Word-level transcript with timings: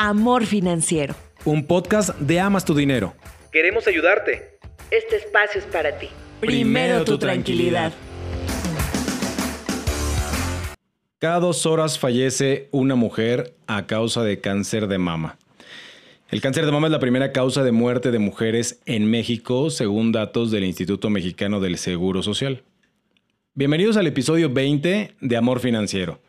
Amor 0.00 0.46
Financiero. 0.46 1.16
Un 1.44 1.66
podcast 1.66 2.10
de 2.20 2.38
Amas 2.38 2.64
tu 2.64 2.72
Dinero. 2.72 3.16
Queremos 3.50 3.88
ayudarte. 3.88 4.60
Este 4.92 5.16
espacio 5.16 5.60
es 5.60 5.66
para 5.66 5.98
ti. 5.98 6.06
Primero, 6.38 7.04
tu 7.04 7.18
tranquilidad. 7.18 7.92
Cada 11.18 11.40
dos 11.40 11.66
horas 11.66 11.98
fallece 11.98 12.68
una 12.70 12.94
mujer 12.94 13.56
a 13.66 13.88
causa 13.88 14.22
de 14.22 14.40
cáncer 14.40 14.86
de 14.86 14.98
mama. 14.98 15.36
El 16.30 16.40
cáncer 16.40 16.64
de 16.64 16.70
mama 16.70 16.86
es 16.86 16.92
la 16.92 17.00
primera 17.00 17.32
causa 17.32 17.64
de 17.64 17.72
muerte 17.72 18.12
de 18.12 18.20
mujeres 18.20 18.80
en 18.86 19.10
México, 19.10 19.68
según 19.68 20.12
datos 20.12 20.52
del 20.52 20.62
Instituto 20.62 21.10
Mexicano 21.10 21.58
del 21.58 21.76
Seguro 21.76 22.22
Social. 22.22 22.62
Bienvenidos 23.54 23.96
al 23.96 24.06
episodio 24.06 24.48
20 24.48 25.16
de 25.20 25.36
Amor 25.36 25.58
Financiero. 25.58 26.20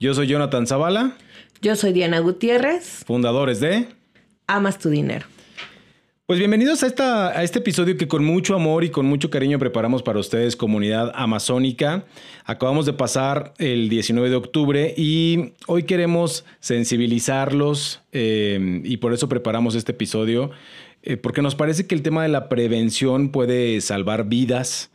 Yo 0.00 0.12
soy 0.12 0.26
Jonathan 0.26 0.66
Zavala. 0.66 1.16
Yo 1.62 1.76
soy 1.76 1.92
Diana 1.92 2.18
Gutiérrez. 2.18 3.04
Fundadores 3.06 3.60
de 3.60 3.86
Amas 4.48 4.80
tu 4.80 4.90
dinero. 4.90 5.26
Pues 6.26 6.40
bienvenidos 6.40 6.82
a, 6.82 6.88
esta, 6.88 7.28
a 7.28 7.44
este 7.44 7.60
episodio 7.60 7.96
que 7.96 8.08
con 8.08 8.24
mucho 8.24 8.56
amor 8.56 8.82
y 8.82 8.90
con 8.90 9.06
mucho 9.06 9.30
cariño 9.30 9.60
preparamos 9.60 10.02
para 10.02 10.18
ustedes, 10.18 10.56
comunidad 10.56 11.12
amazónica. 11.14 12.04
Acabamos 12.44 12.84
de 12.84 12.94
pasar 12.94 13.54
el 13.58 13.88
19 13.88 14.28
de 14.30 14.34
octubre 14.34 14.92
y 14.96 15.52
hoy 15.68 15.84
queremos 15.84 16.44
sensibilizarlos 16.58 18.00
eh, 18.10 18.80
y 18.82 18.96
por 18.96 19.12
eso 19.12 19.28
preparamos 19.28 19.76
este 19.76 19.92
episodio, 19.92 20.50
eh, 21.04 21.16
porque 21.16 21.42
nos 21.42 21.54
parece 21.54 21.86
que 21.86 21.94
el 21.94 22.02
tema 22.02 22.24
de 22.24 22.28
la 22.28 22.48
prevención 22.48 23.28
puede 23.28 23.80
salvar 23.82 24.24
vidas. 24.24 24.90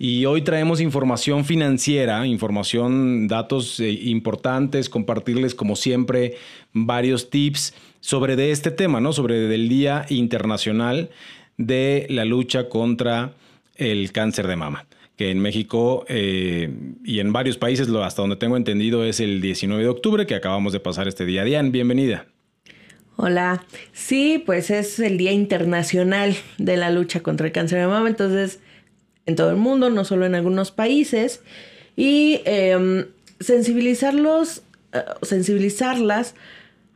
Y 0.00 0.26
hoy 0.26 0.42
traemos 0.42 0.80
información 0.80 1.44
financiera, 1.44 2.24
información, 2.24 3.26
datos 3.26 3.80
eh, 3.80 3.90
importantes, 3.90 4.88
compartirles 4.88 5.56
como 5.56 5.74
siempre 5.74 6.36
varios 6.72 7.30
tips 7.30 7.74
sobre 7.98 8.36
de 8.36 8.52
este 8.52 8.70
tema, 8.70 9.00
¿no? 9.00 9.12
Sobre 9.12 9.52
el 9.52 9.68
Día 9.68 10.06
Internacional 10.08 11.10
de 11.56 12.06
la 12.10 12.24
lucha 12.24 12.68
contra 12.68 13.32
el 13.74 14.12
cáncer 14.12 14.46
de 14.46 14.54
mama, 14.54 14.86
que 15.16 15.32
en 15.32 15.40
México 15.40 16.04
eh, 16.06 16.72
y 17.04 17.18
en 17.18 17.32
varios 17.32 17.58
países, 17.58 17.88
hasta 17.88 18.22
donde 18.22 18.36
tengo 18.36 18.56
entendido, 18.56 19.04
es 19.04 19.18
el 19.18 19.40
19 19.40 19.82
de 19.82 19.88
octubre, 19.88 20.26
que 20.26 20.36
acabamos 20.36 20.72
de 20.72 20.78
pasar 20.78 21.08
este 21.08 21.26
día. 21.26 21.42
Diane, 21.42 21.70
bienvenida. 21.70 22.26
Hola, 23.16 23.64
sí, 23.92 24.40
pues 24.46 24.70
es 24.70 25.00
el 25.00 25.18
Día 25.18 25.32
Internacional 25.32 26.36
de 26.58 26.76
la 26.76 26.92
lucha 26.92 27.18
contra 27.18 27.48
el 27.48 27.52
cáncer 27.52 27.80
de 27.80 27.88
mama, 27.88 28.08
entonces 28.08 28.60
en 29.28 29.36
todo 29.36 29.50
el 29.50 29.56
mundo, 29.56 29.90
no 29.90 30.04
solo 30.04 30.24
en 30.24 30.34
algunos 30.34 30.72
países, 30.72 31.42
y 31.96 32.40
em, 32.46 33.06
sensibilizarlos, 33.40 34.62
eh, 34.94 35.02
sensibilizarlas 35.22 36.34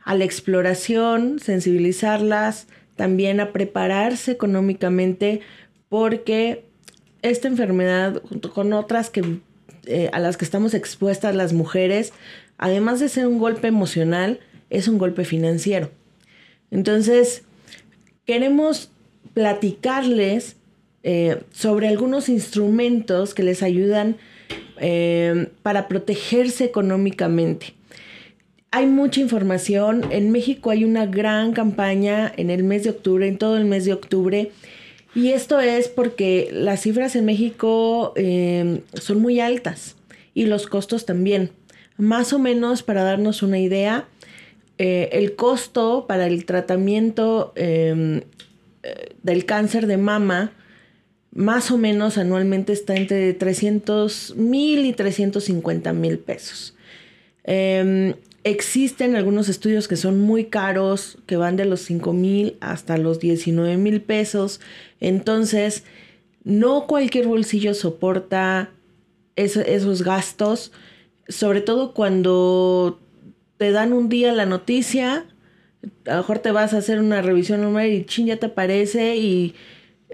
a 0.03 0.15
la 0.15 0.25
exploración, 0.25 1.39
sensibilizarlas 1.39 2.67
también 2.95 3.39
a 3.39 3.53
prepararse 3.53 4.31
económicamente, 4.31 5.41
porque 5.89 6.65
esta 7.21 7.47
enfermedad, 7.47 8.21
junto 8.27 8.51
con 8.51 8.73
otras 8.73 9.11
que, 9.11 9.39
eh, 9.85 10.09
a 10.11 10.19
las 10.19 10.35
que 10.35 10.45
estamos 10.45 10.73
expuestas 10.73 11.35
las 11.35 11.53
mujeres, 11.53 12.13
además 12.57 12.99
de 12.99 13.09
ser 13.09 13.27
un 13.27 13.37
golpe 13.37 13.67
emocional, 13.67 14.39
es 14.71 14.87
un 14.87 14.97
golpe 14.97 15.23
financiero. 15.23 15.91
Entonces, 16.71 17.43
queremos 18.25 18.89
platicarles 19.35 20.55
eh, 21.05 21.43
sobre 21.51 21.89
algunos 21.89 22.29
instrumentos 22.29 23.33
que 23.33 23.43
les 23.43 23.61
ayudan 23.61 24.15
eh, 24.79 25.49
para 25.61 25.89
protegerse 25.89 26.63
económicamente. 26.63 27.73
Hay 28.71 28.85
mucha 28.85 29.19
información. 29.19 30.05
En 30.11 30.31
México 30.31 30.69
hay 30.69 30.85
una 30.85 31.05
gran 31.05 31.51
campaña 31.51 32.31
en 32.37 32.49
el 32.49 32.63
mes 32.63 32.85
de 32.85 32.91
octubre, 32.91 33.27
en 33.27 33.37
todo 33.37 33.57
el 33.57 33.65
mes 33.65 33.83
de 33.83 33.91
octubre. 33.91 34.51
Y 35.13 35.33
esto 35.33 35.59
es 35.59 35.89
porque 35.89 36.49
las 36.53 36.79
cifras 36.83 37.17
en 37.17 37.25
México 37.25 38.13
eh, 38.15 38.81
son 38.93 39.19
muy 39.19 39.41
altas 39.41 39.97
y 40.33 40.45
los 40.45 40.67
costos 40.67 41.05
también. 41.05 41.51
Más 41.97 42.31
o 42.31 42.39
menos, 42.39 42.81
para 42.81 43.03
darnos 43.03 43.43
una 43.43 43.59
idea, 43.59 44.07
el 44.77 45.35
costo 45.35 46.05
para 46.07 46.25
el 46.25 46.45
tratamiento 46.45 47.53
del 47.55 48.25
cáncer 49.45 49.85
de 49.85 49.97
mama 49.97 50.51
más 51.33 51.71
o 51.71 51.77
menos 51.77 52.17
anualmente 52.17 52.73
está 52.73 52.95
entre 52.95 53.33
300 53.33 54.35
mil 54.37 54.85
y 54.85 54.93
350 54.93 55.91
mil 55.93 56.19
pesos. 56.19 56.75
Em, 57.43 58.13
existen 58.43 59.15
algunos 59.15 59.49
estudios 59.49 59.87
que 59.87 59.95
son 59.95 60.19
muy 60.19 60.45
caros, 60.45 61.17
que 61.25 61.37
van 61.37 61.55
de 61.55 61.65
los 61.65 61.81
5 61.81 62.13
mil 62.13 62.57
hasta 62.59 62.97
los 62.97 63.19
19 63.19 63.77
mil 63.77 64.01
pesos. 64.01 64.59
Entonces, 64.99 65.83
no 66.43 66.85
cualquier 66.87 67.27
bolsillo 67.27 67.73
soporta 67.73 68.69
esos 69.35 70.03
gastos, 70.03 70.71
sobre 71.27 71.61
todo 71.61 71.93
cuando 71.93 72.99
te 73.57 73.71
dan 73.71 73.93
un 73.93 74.09
día 74.09 74.33
la 74.33 74.45
noticia, 74.45 75.25
a 76.05 76.11
lo 76.11 76.17
mejor 76.17 76.39
te 76.39 76.51
vas 76.51 76.73
a 76.73 76.77
hacer 76.77 76.99
una 76.99 77.21
revisión 77.21 77.61
normal 77.61 77.91
y 77.91 78.05
ching, 78.05 78.27
ya 78.27 78.37
te 78.37 78.47
aparece 78.47 79.15
y 79.15 79.55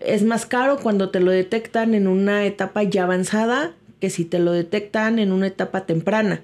es 0.05 0.23
más 0.23 0.45
caro 0.45 0.77
cuando 0.77 1.09
te 1.09 1.19
lo 1.19 1.31
detectan 1.31 1.93
en 1.93 2.07
una 2.07 2.45
etapa 2.45 2.83
ya 2.83 3.03
avanzada 3.03 3.73
que 3.99 4.09
si 4.09 4.25
te 4.25 4.39
lo 4.39 4.51
detectan 4.51 5.19
en 5.19 5.31
una 5.31 5.47
etapa 5.47 5.85
temprana. 5.85 6.41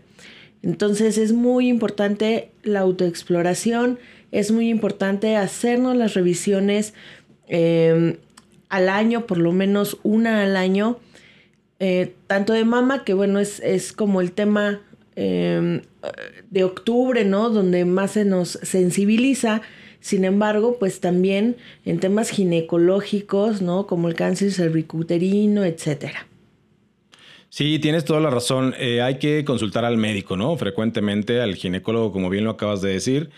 Entonces 0.62 1.18
es 1.18 1.32
muy 1.32 1.68
importante 1.68 2.50
la 2.64 2.82
autoexploración, 2.82 4.00
es 4.32 4.52
muy 4.52 4.70
importante 4.70 5.38
hacernos 5.38 5.96
las 5.96 6.16
revisiones 6.16 6.94
em, 7.48 8.18
al 8.70 8.90
año, 8.90 9.28
por 9.28 9.38
lo 9.38 9.52
menos 9.52 10.00
una 10.04 10.44
al 10.44 10.58
año, 10.58 10.98
eh, 11.80 12.14
tanto 12.28 12.54
de 12.54 12.66
mama, 12.66 13.04
que 13.04 13.14
bueno, 13.14 13.40
es, 13.40 13.60
es 13.60 13.94
como 13.94 14.22
el 14.22 14.32
tema 14.32 14.82
em, 15.16 15.82
de 16.50 16.64
octubre, 16.64 17.26
¿no? 17.26 17.50
Donde 17.50 17.86
más 17.86 18.12
se 18.12 18.26
nos 18.26 18.60
sensibiliza 18.64 19.62
sin 20.06 20.24
embargo, 20.24 20.78
pues 20.78 21.00
también 21.00 21.58
en 21.84 22.00
temas 22.00 22.30
ginecológicos, 22.30 23.64
¿no? 23.64 23.88
Como 23.88 24.08
el 24.08 24.14
cáncer 24.14 24.52
cervicuterino, 24.52 25.66
etcétera. 25.66 26.28
Sí, 27.50 27.80
tienes 27.80 28.06
toda 28.06 28.20
la 28.20 28.30
razón. 28.30 28.76
Eh, 28.78 29.02
hay 29.02 29.18
que 29.18 29.44
consultar 29.44 29.84
al 29.84 29.98
médico, 29.98 30.38
¿no? 30.38 30.56
Frecuentemente 30.58 31.42
al 31.42 31.56
ginecólogo, 31.56 32.12
como 32.12 32.30
bien 32.30 32.44
lo 32.44 32.52
acabas 32.52 32.84
de 32.84 32.92
decir, 32.92 33.32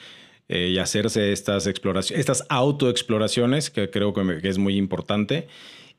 eh, 0.50 0.68
y 0.74 0.78
hacerse 0.78 1.32
estas 1.32 1.68
exploraciones, 1.68 2.20
estas 2.20 2.46
autoexploraciones, 2.50 3.70
que 3.70 3.90
creo 3.90 4.14
que 4.14 4.42
es 4.44 4.58
muy 4.58 4.76
importante 4.76 5.48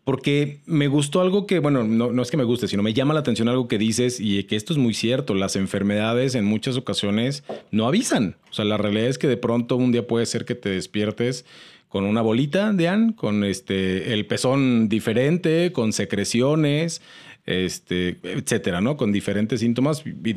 porque 0.09 0.61
me 0.65 0.89
gustó 0.89 1.21
algo 1.21 1.47
que, 1.47 1.59
bueno, 1.59 1.85
no, 1.85 2.23
es 2.23 2.31
que 2.31 2.39
me 2.39 2.45
guste, 2.45 2.67
sino 2.67 2.83
me 2.83 2.95
llama 2.95 3.13
la 3.13 3.21
atención 3.21 3.47
algo 3.47 3.69
que 3.69 3.77
dices 3.77 4.21
y 4.21 4.43
que 4.45 4.57
esto 4.57 4.73
es 4.73 4.79
muy 4.79 4.95
cierto. 4.95 5.35
Las 5.35 5.55
enfermedades 5.55 6.35
en 6.35 6.47
muchas 6.47 6.79
ocasiones 6.79 7.45
no 7.73 7.87
avisan. 7.87 8.37
O 8.51 8.55
sea, 8.55 8.65
la 8.65 8.79
realidad 8.79 9.09
es 9.09 9.19
que 9.19 9.29
de 9.29 9.37
pronto 9.37 9.77
un 9.77 9.93
día 9.93 10.07
puede 10.07 10.25
ser 10.25 10.47
que 10.47 10.55
te 10.55 10.71
despiertes 10.71 11.45
con 11.91 12.05
una 12.05 12.23
bolita, 12.23 12.73
Diane, 12.73 13.17
con 13.17 13.45
este, 13.45 14.15
el 14.15 14.25
pezón 14.25 14.89
diferente, 14.89 15.73
con 15.73 15.93
secreciones, 15.93 17.03
este, 17.45 18.17
etcétera, 18.23 18.81
¿no? 18.81 18.97
Con 18.97 19.13
diferentes 19.13 19.61
síntomas. 19.61 20.03
Y 20.07 20.37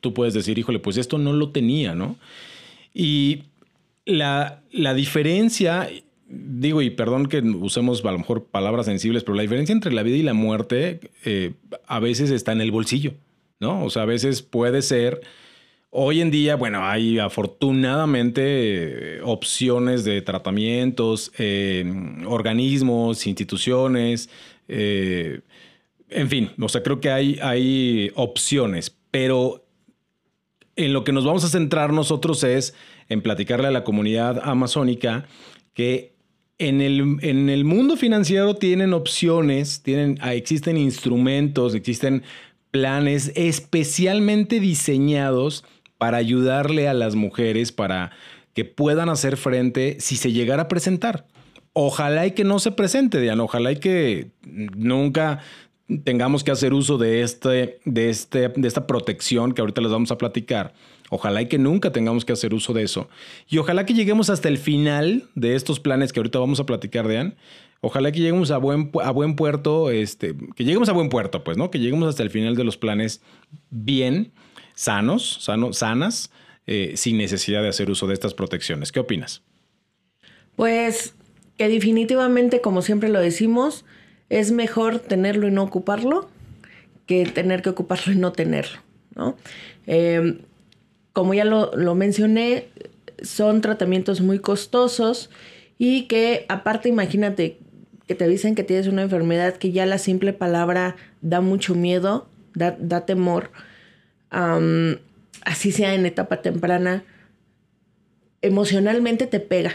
tú 0.00 0.12
puedes 0.12 0.34
decir, 0.34 0.58
híjole, 0.58 0.80
pues 0.80 0.96
esto 0.96 1.18
no 1.18 1.32
lo 1.32 1.50
tenía, 1.50 1.94
¿no? 1.94 2.16
Y 2.92 3.44
la, 4.06 4.60
la 4.72 4.92
diferencia 4.92 5.88
digo, 6.28 6.82
y 6.82 6.90
perdón 6.90 7.26
que 7.26 7.40
usemos 7.40 8.04
a 8.04 8.12
lo 8.12 8.18
mejor 8.18 8.44
palabras 8.44 8.86
sensibles, 8.86 9.24
pero 9.24 9.34
la 9.34 9.42
diferencia 9.42 9.72
entre 9.72 9.92
la 9.92 10.02
vida 10.02 10.16
y 10.16 10.22
la 10.22 10.34
muerte 10.34 11.00
eh, 11.24 11.52
a 11.86 12.00
veces 12.00 12.30
está 12.30 12.52
en 12.52 12.60
el 12.60 12.70
bolsillo, 12.70 13.14
¿no? 13.60 13.84
O 13.84 13.90
sea, 13.90 14.02
a 14.02 14.06
veces 14.06 14.42
puede 14.42 14.82
ser... 14.82 15.20
Hoy 15.96 16.20
en 16.20 16.32
día, 16.32 16.56
bueno, 16.56 16.84
hay 16.84 17.20
afortunadamente 17.20 18.42
eh, 18.42 19.20
opciones 19.22 20.04
de 20.04 20.22
tratamientos, 20.22 21.30
eh, 21.38 21.84
organismos, 22.26 23.28
instituciones, 23.28 24.28
en 24.66 26.28
fin, 26.28 26.50
o 26.60 26.68
sea, 26.68 26.82
creo 26.82 27.00
que 27.00 27.10
hay, 27.10 27.38
hay 27.40 28.10
opciones, 28.16 28.96
pero 29.12 29.64
en 30.74 30.92
lo 30.92 31.04
que 31.04 31.12
nos 31.12 31.24
vamos 31.24 31.44
a 31.44 31.48
centrar 31.48 31.92
nosotros 31.92 32.42
es 32.42 32.74
en 33.08 33.22
platicarle 33.22 33.68
a 33.68 33.70
la 33.70 33.84
comunidad 33.84 34.40
amazónica 34.42 35.26
que 35.74 36.13
en 36.58 36.80
el, 36.80 37.18
en 37.22 37.48
el 37.48 37.64
mundo 37.64 37.96
financiero 37.96 38.54
tienen 38.54 38.92
opciones, 38.92 39.82
tienen, 39.82 40.18
ah, 40.20 40.34
existen 40.34 40.76
instrumentos, 40.76 41.74
existen 41.74 42.22
planes 42.70 43.32
especialmente 43.34 44.60
diseñados 44.60 45.64
para 45.98 46.16
ayudarle 46.16 46.88
a 46.88 46.94
las 46.94 47.14
mujeres 47.14 47.72
para 47.72 48.12
que 48.52 48.64
puedan 48.64 49.08
hacer 49.08 49.36
frente 49.36 49.96
si 50.00 50.16
se 50.16 50.32
llegara 50.32 50.64
a 50.64 50.68
presentar. 50.68 51.26
Ojalá 51.72 52.26
y 52.26 52.32
que 52.32 52.44
no 52.44 52.60
se 52.60 52.70
presente, 52.70 53.20
Diana, 53.20 53.42
ojalá 53.42 53.72
y 53.72 53.76
que 53.76 54.30
nunca 54.44 55.40
tengamos 56.04 56.44
que 56.44 56.52
hacer 56.52 56.72
uso 56.72 56.98
de, 56.98 57.22
este, 57.22 57.80
de, 57.84 58.10
este, 58.10 58.48
de 58.48 58.68
esta 58.68 58.86
protección 58.86 59.52
que 59.52 59.60
ahorita 59.60 59.80
les 59.80 59.90
vamos 59.90 60.10
a 60.12 60.18
platicar. 60.18 60.72
Ojalá 61.10 61.42
y 61.42 61.48
que 61.48 61.58
nunca 61.58 61.92
tengamos 61.92 62.24
que 62.24 62.32
hacer 62.32 62.54
uso 62.54 62.72
de 62.72 62.82
eso. 62.82 63.08
Y 63.48 63.58
ojalá 63.58 63.86
que 63.86 63.94
lleguemos 63.94 64.30
hasta 64.30 64.48
el 64.48 64.58
final 64.58 65.28
de 65.34 65.54
estos 65.54 65.80
planes 65.80 66.12
que 66.12 66.20
ahorita 66.20 66.38
vamos 66.38 66.60
a 66.60 66.66
platicar, 66.66 67.08
Dean. 67.08 67.36
Ojalá 67.80 68.10
que 68.12 68.20
lleguemos 68.20 68.50
a 68.50 68.56
buen, 68.56 68.90
a 69.02 69.10
buen 69.10 69.36
puerto, 69.36 69.90
este, 69.90 70.34
que 70.56 70.64
lleguemos 70.64 70.88
a 70.88 70.92
buen 70.92 71.10
puerto, 71.10 71.44
pues, 71.44 71.58
¿no? 71.58 71.70
Que 71.70 71.78
lleguemos 71.78 72.08
hasta 72.08 72.22
el 72.22 72.30
final 72.30 72.56
de 72.56 72.64
los 72.64 72.78
planes 72.78 73.20
bien, 73.68 74.32
sanos, 74.74 75.38
sano, 75.40 75.74
sanas, 75.74 76.30
eh, 76.66 76.94
sin 76.96 77.18
necesidad 77.18 77.62
de 77.62 77.68
hacer 77.68 77.90
uso 77.90 78.06
de 78.06 78.14
estas 78.14 78.32
protecciones. 78.32 78.90
¿Qué 78.90 79.00
opinas? 79.00 79.42
Pues 80.56 81.14
que 81.58 81.68
definitivamente, 81.68 82.60
como 82.60 82.80
siempre 82.80 83.10
lo 83.10 83.20
decimos, 83.20 83.84
es 84.30 84.50
mejor 84.50 84.98
tenerlo 84.98 85.46
y 85.48 85.50
no 85.50 85.62
ocuparlo 85.62 86.28
que 87.06 87.26
tener 87.26 87.62
que 87.62 87.70
ocuparlo 87.70 88.12
y 88.12 88.16
no 88.16 88.32
tenerlo, 88.32 88.78
¿no? 89.14 89.36
Em, 89.86 90.38
como 91.14 91.32
ya 91.32 91.46
lo, 91.46 91.74
lo, 91.74 91.94
mencioné, 91.94 92.68
son 93.22 93.62
tratamientos 93.62 94.20
muy 94.20 94.40
costosos 94.40 95.30
y 95.78 96.02
que 96.02 96.44
aparte 96.48 96.90
imagínate 96.90 97.56
que 98.06 98.14
te 98.14 98.28
dicen 98.28 98.54
que 98.54 98.64
tienes 98.64 98.86
una 98.86 99.02
enfermedad 99.02 99.54
que 99.54 99.72
ya 99.72 99.86
la 99.86 99.98
simple 99.98 100.34
palabra 100.34 100.96
da 101.22 101.40
mucho 101.40 101.74
miedo, 101.74 102.28
da, 102.54 102.76
da 102.78 103.06
temor, 103.06 103.50
así 105.44 105.72
sea 105.72 105.94
en 105.94 106.04
etapa 106.04 106.42
temprana, 106.42 107.04
emocionalmente 108.42 109.26
te 109.26 109.40
pega, 109.40 109.72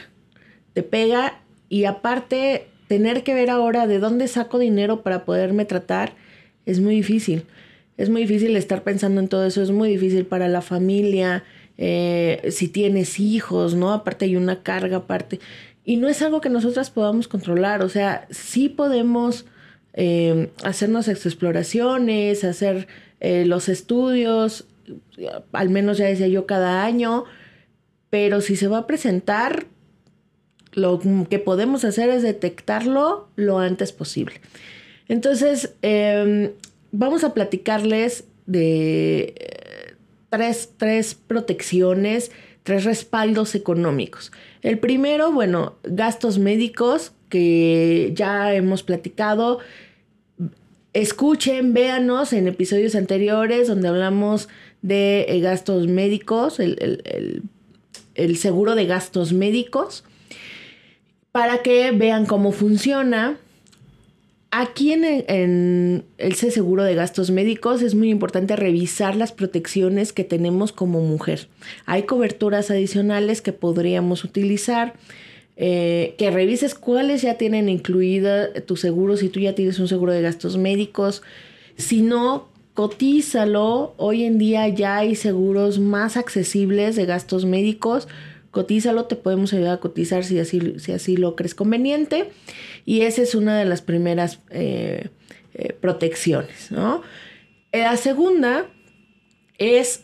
te 0.74 0.84
pega 0.84 1.40
y 1.70 1.86
aparte 1.86 2.68
tener 2.88 3.24
que 3.24 3.34
ver 3.34 3.50
ahora 3.50 3.88
de 3.88 4.00
dónde 4.00 4.28
saco 4.28 4.60
dinero 4.60 5.04
para 5.04 5.24
poderme 5.24 5.64
tratar 5.66 6.14
es 6.66 6.80
muy 6.82 6.96
difícil. 6.96 7.46
Es 8.00 8.10
muy 8.10 8.22
difícil 8.22 8.56
estar 8.56 8.82
pensando 8.84 9.20
en 9.20 9.28
todo 9.28 9.46
eso, 9.46 9.62
es 9.62 9.72
muy 9.72 9.90
difícil 9.90 10.26
para 10.26 10.48
la 10.48 10.62
familia, 10.62 11.44
eh, 11.78 12.48
si 12.50 12.70
tienes 12.70 13.20
hijos, 13.20 13.76
¿no? 13.76 13.92
Aparte 13.92 14.24
hay 14.24 14.38
una 14.38 14.64
carga 14.64 14.98
aparte. 14.98 15.42
Y 15.84 15.98
no 15.98 16.08
es 16.08 16.22
algo 16.22 16.40
que 16.40 16.50
nosotras 16.50 16.92
podamos 16.92 17.28
controlar, 17.28 17.82
o 17.82 17.90
sea, 17.90 18.26
sí 18.30 18.70
podemos 18.70 19.46
eh, 19.96 20.50
hacernos 20.64 21.10
exploraciones, 21.10 22.46
hacer 22.46 22.88
eh, 23.20 23.44
los 23.46 23.68
estudios, 23.68 24.66
al 25.52 25.70
menos 25.70 25.98
ya 25.98 26.06
decía 26.06 26.30
yo 26.30 26.46
cada 26.46 26.86
año, 26.86 27.26
pero 28.10 28.40
si 28.40 28.56
se 28.56 28.70
va 28.70 28.78
a 28.78 28.88
presentar, 28.88 29.66
lo 30.72 31.02
que 31.30 31.40
podemos 31.40 31.84
hacer 31.84 32.10
es 32.12 32.24
detectarlo 32.24 33.28
lo 33.36 33.60
antes 33.60 33.92
posible. 33.92 34.40
Entonces, 35.10 35.74
em, 35.82 36.52
vamos 36.92 37.24
a 37.24 37.34
platicarles 37.34 38.26
de 38.46 39.34
eh, 39.38 39.96
tres, 40.30 40.72
tres 40.78 41.16
protecciones, 41.16 42.32
tres 42.64 42.84
respaldos 42.84 43.56
económicos. 43.56 44.32
El 44.62 44.80
primero, 44.80 45.32
bueno, 45.32 45.76
gastos 45.84 46.40
médicos, 46.40 47.14
que 47.30 48.12
ya 48.16 48.54
hemos 48.54 48.84
platicado. 48.84 49.60
Escuchen, 50.94 51.74
véanos 51.74 52.34
en 52.34 52.48
episodios 52.48 52.96
anteriores 52.96 53.68
donde 53.68 53.88
hablamos 53.88 54.50
de 54.82 55.26
eh, 55.30 55.40
gastos 55.40 55.88
médicos, 55.88 56.60
el, 56.60 57.44
seguro 58.38 58.76
de 58.76 58.86
gastos 58.86 59.32
médicos, 59.32 60.04
para 61.32 61.62
que 61.62 61.92
vean 61.92 62.26
cómo 62.26 62.52
funciona. 62.52 63.38
Aquí 64.52 64.94
en 64.94 65.06
el, 65.06 65.26
en 65.28 66.06
el 66.18 66.34
seguro 66.34 66.84
de 66.84 66.96
gastos 66.96 67.30
médicos 67.30 67.84
es 67.84 67.94
muy 67.94 68.10
importante 68.10 68.56
revisar 68.56 69.16
las 69.16 69.32
protecciones 69.32 70.12
que 70.12 70.24
tenemos 70.24 70.72
como 70.72 71.02
mujer. 71.02 71.48
Hay 71.86 72.04
coberturas 72.04 72.72
adicionales 72.72 73.42
que 73.42 73.54
podríamos 73.54 74.24
utilizar. 74.24 74.96
Eh, 75.62 76.16
que 76.18 76.32
revises 76.32 76.74
cuáles 76.74 77.22
ya 77.22 77.34
tienen 77.34 77.68
incluida 77.68 78.54
tu 78.62 78.78
seguro, 78.78 79.18
si 79.18 79.28
tú 79.28 79.42
ya 79.42 79.56
tienes 79.56 79.78
un 79.78 79.90
seguro 79.90 80.14
de 80.14 80.22
gastos 80.22 80.58
médicos. 80.58 81.22
Si 81.76 82.02
no, 82.02 82.48
cotízalo. 82.74 83.94
Hoy 83.98 84.24
en 84.24 84.38
día 84.38 84.70
ya 84.70 84.96
hay 84.98 85.16
seguros 85.16 85.78
más 85.78 86.16
accesibles 86.16 86.96
de 86.96 87.06
gastos 87.06 87.44
médicos. 87.44 88.08
Cotízalo, 88.52 89.06
te 89.06 89.16
podemos 89.16 89.54
ayudar 89.54 89.76
a 89.76 89.80
cotizar 89.80 90.24
si 90.24 90.40
así, 90.40 90.80
si 90.80 90.92
así 90.92 91.18
lo 91.18 91.36
crees 91.36 91.56
conveniente. 91.56 92.32
Y 92.86 93.02
esa 93.02 93.22
es 93.22 93.36
una 93.36 93.58
de 93.58 93.66
las 93.66 93.82
primeras 93.82 94.40
eh, 94.50 95.10
eh, 95.54 95.74
protecciones, 95.74 96.72
¿no? 96.72 97.02
La 97.72 97.96
segunda 97.98 98.68
es 99.60 100.04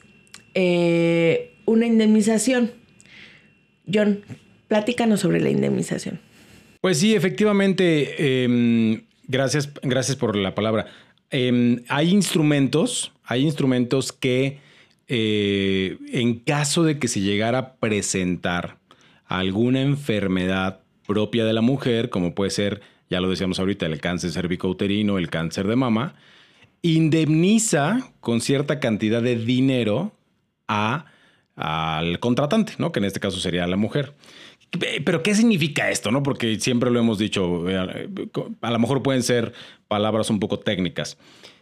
eh, 0.54 1.56
una 1.66 1.88
indemnización. 1.88 2.72
John, 3.92 4.22
platícanos 4.68 5.22
sobre 5.22 5.42
la 5.42 5.50
indemnización. 5.50 6.20
Pues 6.82 7.00
sí, 7.00 7.16
efectivamente, 7.16 8.44
em, 8.44 9.06
gracias, 9.28 9.72
gracias 9.82 10.18
por 10.18 10.36
la 10.36 10.54
palabra. 10.54 10.88
Em, 11.32 11.84
hay 11.88 12.12
instrumentos, 12.12 13.12
hay 13.24 13.42
instrumentos 13.42 14.12
que 14.12 14.60
eh, 15.07 15.98
en 16.12 16.40
caso 16.40 16.84
de 16.84 16.98
que 17.00 17.07
se 17.07 17.22
llegara 17.22 17.57
a 17.57 17.75
presentar 17.75 18.80
alguna 19.25 19.81
enfermedad 19.81 20.81
propia 21.06 21.46
de 21.46 21.54
la 21.54 21.62
mujer, 21.62 22.10
como 22.10 22.34
puede 22.34 22.52
ser, 22.52 22.81
ya 23.10 23.22
lo 23.22 23.30
decíamos 23.30 23.60
ahorita, 23.60 23.86
el 23.86 24.02
cáncer 24.02 24.31
cervicouterino, 24.31 25.18
el 25.18 25.30
cáncer 25.30 25.68
de 25.68 25.75
mama, 25.75 26.16
indemniza 26.81 28.12
con 28.19 28.42
cierta 28.42 28.80
cantidad 28.80 29.22
de 29.22 29.36
dinero 29.36 30.16
a, 30.68 31.06
al 31.56 32.19
contratante, 32.19 32.74
¿no? 32.78 32.92
que 32.92 33.00
en 33.00 33.06
este 33.06 33.19
caso 33.19 33.40
sería 33.40 33.68
la 33.68 33.78
mujer. 33.78 34.13
Pero 35.06 35.24
¿qué 35.24 35.36
significa 35.36 35.90
esto? 35.90 36.12
¿no? 36.12 36.22
Porque 36.22 36.60
siempre 36.60 36.92
lo 36.92 37.00
hemos 37.00 37.18
dicho, 37.18 37.69
eh, 37.69 38.10
a 38.62 38.72
lo 38.72 38.80
mejor 38.80 39.04
pueden 39.04 39.24
ser 39.24 39.54
palabras 39.88 40.30
un 40.30 40.40
poco 40.40 40.60
técnicas. 40.60 41.18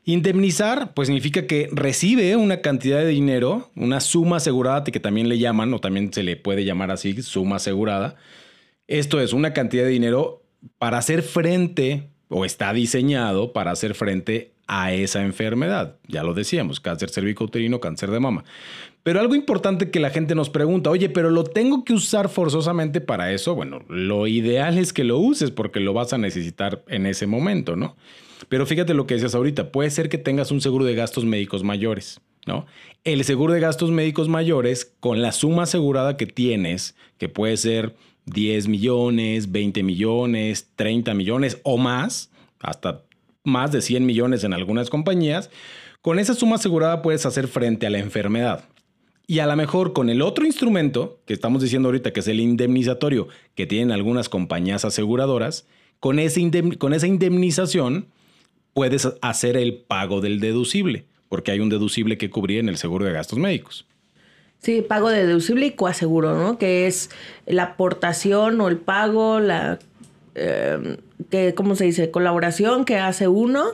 Indemnizar, 0.05 0.93
pues 0.93 1.07
significa 1.07 1.47
que 1.47 1.69
recibe 1.71 2.35
una 2.35 2.61
cantidad 2.61 2.99
de 2.99 3.07
dinero, 3.07 3.71
una 3.75 4.01
suma 4.01 4.37
asegurada, 4.37 4.83
que 4.83 4.99
también 4.99 5.29
le 5.29 5.39
llaman, 5.39 5.73
o 5.73 5.79
también 5.79 6.11
se 6.11 6.23
le 6.23 6.35
puede 6.35 6.65
llamar 6.65 6.91
así, 6.91 7.21
suma 7.21 7.55
asegurada. 7.55 8.17
Esto 8.87 9.21
es 9.21 9.31
una 9.31 9.53
cantidad 9.53 9.83
de 9.83 9.89
dinero 9.89 10.43
para 10.77 10.97
hacer 10.97 11.23
frente, 11.23 12.09
o 12.27 12.43
está 12.43 12.73
diseñado 12.73 13.53
para 13.53 13.71
hacer 13.71 13.95
frente 13.95 14.51
a 14.67 14.93
esa 14.93 15.23
enfermedad. 15.23 15.97
Ya 16.07 16.23
lo 16.23 16.33
decíamos, 16.33 16.79
cáncer 16.79 17.09
cervicouterino, 17.09 17.79
cáncer 17.79 18.11
de 18.11 18.19
mama. 18.19 18.43
Pero 19.03 19.19
algo 19.19 19.35
importante 19.35 19.89
que 19.89 19.99
la 19.99 20.09
gente 20.09 20.35
nos 20.35 20.49
pregunta, 20.49 20.89
oye, 20.89 21.09
pero 21.09 21.29
lo 21.29 21.43
tengo 21.43 21.83
que 21.83 21.93
usar 21.93 22.29
forzosamente 22.29 23.01
para 23.01 23.31
eso. 23.31 23.55
Bueno, 23.55 23.83
lo 23.87 24.27
ideal 24.27 24.77
es 24.77 24.93
que 24.93 25.03
lo 25.03 25.17
uses 25.19 25.51
porque 25.51 25.79
lo 25.79 25.93
vas 25.93 26.13
a 26.13 26.17
necesitar 26.17 26.83
en 26.87 27.05
ese 27.05 27.27
momento, 27.27 27.75
¿no? 27.75 27.95
Pero 28.49 28.65
fíjate 28.65 28.93
lo 28.93 29.07
que 29.07 29.15
decías 29.15 29.35
ahorita, 29.35 29.71
puede 29.71 29.89
ser 29.89 30.09
que 30.09 30.17
tengas 30.17 30.51
un 30.51 30.61
seguro 30.61 30.85
de 30.85 30.95
gastos 30.95 31.25
médicos 31.25 31.63
mayores, 31.63 32.21
¿no? 32.45 32.65
El 33.03 33.23
seguro 33.23 33.53
de 33.53 33.59
gastos 33.59 33.91
médicos 33.91 34.29
mayores, 34.29 34.93
con 34.99 35.21
la 35.21 35.31
suma 35.31 35.63
asegurada 35.63 36.17
que 36.17 36.25
tienes, 36.25 36.95
que 37.17 37.29
puede 37.29 37.57
ser 37.57 37.95
10 38.25 38.67
millones, 38.67 39.51
20 39.51 39.83
millones, 39.83 40.69
30 40.75 41.13
millones 41.13 41.59
o 41.63 41.77
más, 41.77 42.31
hasta 42.59 43.03
más 43.43 43.71
de 43.71 43.81
100 43.81 44.05
millones 44.05 44.43
en 44.43 44.53
algunas 44.53 44.89
compañías, 44.89 45.49
con 46.01 46.19
esa 46.19 46.33
suma 46.33 46.55
asegurada 46.55 47.01
puedes 47.01 47.25
hacer 47.25 47.47
frente 47.47 47.87
a 47.87 47.89
la 47.89 47.99
enfermedad. 47.99 48.65
Y 49.25 49.39
a 49.39 49.47
lo 49.47 49.55
mejor 49.55 49.93
con 49.93 50.09
el 50.09 50.21
otro 50.21 50.45
instrumento 50.45 51.21
que 51.25 51.33
estamos 51.33 51.61
diciendo 51.61 51.87
ahorita, 51.87 52.11
que 52.11 52.19
es 52.19 52.27
el 52.27 52.41
indemnizatorio 52.41 53.29
que 53.55 53.65
tienen 53.65 53.91
algunas 53.91 54.27
compañías 54.27 54.83
aseguradoras, 54.83 55.65
con, 55.99 56.19
ese 56.19 56.49
con 56.77 56.93
esa 56.93 57.07
indemnización 57.07 58.07
puedes 58.73 59.07
hacer 59.21 59.57
el 59.57 59.75
pago 59.75 60.21
del 60.21 60.39
deducible, 60.39 61.05
porque 61.29 61.51
hay 61.51 61.59
un 61.59 61.69
deducible 61.69 62.17
que 62.17 62.29
cubrir 62.29 62.59
en 62.59 62.69
el 62.69 62.77
seguro 62.77 63.05
de 63.05 63.13
gastos 63.13 63.39
médicos. 63.39 63.85
Sí, 64.59 64.81
pago 64.81 65.09
de 65.09 65.25
deducible 65.27 65.65
y 65.65 65.71
coaseguro, 65.71 66.37
¿no? 66.37 66.57
Que 66.57 66.87
es 66.87 67.09
la 67.45 67.63
aportación 67.63 68.61
o 68.61 68.69
el 68.69 68.77
pago, 68.77 69.41
la, 69.41 69.77
eh, 70.35 70.97
que, 71.29 71.53
¿cómo 71.53 71.75
se 71.75 71.85
dice? 71.85 72.11
Colaboración 72.11 72.85
que 72.85 72.97
hace 72.97 73.27
uno 73.27 73.65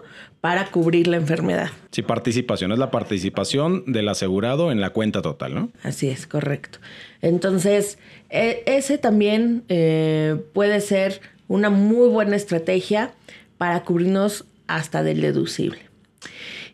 para 0.41 0.71
cubrir 0.71 1.07
la 1.07 1.17
enfermedad. 1.17 1.69
Sí, 1.91 2.01
participación. 2.01 2.71
Es 2.71 2.79
la 2.79 2.91
participación 2.91 3.83
del 3.91 4.09
asegurado 4.09 4.71
en 4.71 4.81
la 4.81 4.91
cuenta 4.91 5.21
total, 5.21 5.53
¿no? 5.53 5.69
Así 5.83 6.09
es, 6.09 6.25
correcto. 6.25 6.79
Entonces, 7.21 7.99
e, 8.29 8.63
ese 8.65 8.97
también 8.97 9.63
eh, 9.69 10.37
puede 10.53 10.81
ser 10.81 11.21
una 11.47 11.69
muy 11.69 12.07
buena 12.09 12.35
estrategia 12.35 13.11
para 13.57 13.83
cubrirnos 13.83 14.45
hasta 14.69 15.03
del 15.03 15.21
deducible. 15.21 15.79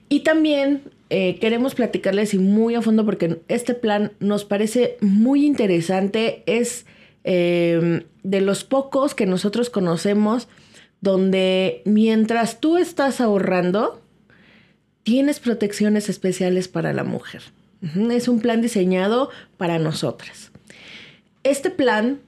Y 0.08 0.20
también 0.20 0.84
eh, 1.10 1.40
queremos 1.40 1.76
platicarles 1.76 2.34
y 2.34 2.40
muy 2.40 2.76
a 2.76 2.82
fondo 2.82 3.06
porque 3.06 3.42
este 3.48 3.74
plan 3.74 4.12
nos 4.20 4.46
parece 4.46 4.98
muy 5.02 5.46
interesante. 5.46 6.44
Es 6.46 6.86
eh, 7.24 8.06
de 8.24 8.42
los 8.42 8.64
pocos 8.64 9.16
que 9.16 9.26
nosotros 9.26 9.70
conocemos 9.70 10.48
donde 11.02 11.82
mientras 11.86 12.60
tú 12.60 12.78
estás 12.78 13.22
ahorrando, 13.22 14.02
tienes 15.04 15.40
protecciones 15.40 16.10
especiales 16.10 16.68
para 16.68 16.94
la 16.94 17.04
mujer. 17.04 17.44
Es 18.10 18.28
un 18.28 18.40
plan 18.40 18.62
diseñado 18.62 19.30
para 19.58 19.78
nosotras. 19.78 20.52
Este 21.44 21.70
plan 21.70 22.20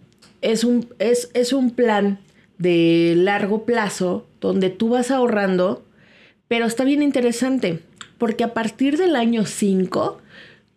es 0.42 0.64
un, 0.64 0.94
es, 1.00 1.32
es 1.34 1.54
un 1.54 1.72
plan 1.72 2.20
de 2.60 3.14
largo 3.16 3.66
plazo 3.66 4.27
donde 4.40 4.70
tú 4.70 4.90
vas 4.90 5.12
ahorrando, 5.12 5.84
pero 6.48 6.66
está 6.66 6.84
bien 6.84 7.02
interesante 7.02 7.82
porque 8.18 8.44
a 8.44 8.54
partir 8.54 8.98
del 8.98 9.16
año 9.16 9.46
5 9.46 10.20